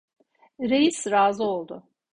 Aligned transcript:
Reis 0.59 1.07
razı 1.11 1.43
oldu. 1.43 1.83